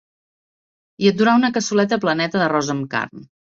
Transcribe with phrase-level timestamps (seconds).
[1.03, 3.33] I et durà una cassoleta pleneta d’arròs amb carn.